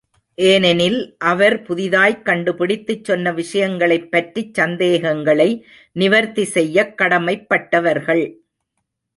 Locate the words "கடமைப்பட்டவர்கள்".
6.97-8.25